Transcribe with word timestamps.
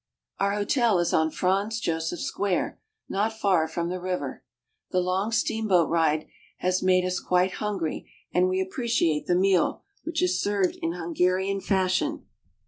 Our 0.39 0.53
hotel 0.55 0.97
is 0.97 1.13
on 1.13 1.29
Franz 1.29 1.79
Joseph 1.79 2.21
Square, 2.21 2.79
not 3.07 3.33
far 3.37 3.67
from 3.67 3.89
the 3.89 3.99
river. 3.99 4.43
The 4.89 4.99
long 4.99 5.31
steamboat 5.31 5.89
ride 5.89 6.27
has 6.57 6.81
made 6.81 7.05
us 7.05 7.19
quite 7.19 7.51
hungry, 7.61 8.11
and 8.33 8.49
we 8.49 8.59
appreciate 8.59 9.27
the 9.27 9.35
meal, 9.35 9.83
which 10.03 10.23
is 10.23 10.41
served 10.41 10.77
in 10.81 10.93
Hungarian 10.93 11.61
fashion. 11.61 12.25